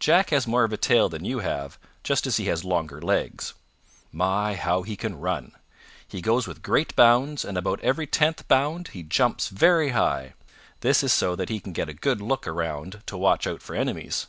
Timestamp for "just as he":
2.02-2.46